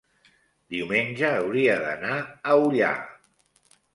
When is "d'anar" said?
1.83-2.17